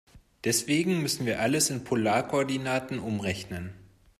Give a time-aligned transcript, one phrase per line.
[0.45, 3.73] Deswegen müssen wir alles in Polarkoordinaten umrechnen.